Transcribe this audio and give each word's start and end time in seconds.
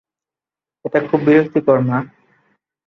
এটা 0.85 0.99
খুব 0.99 1.21
বিরক্তিকর, 1.25 1.79
মা। 1.79 1.97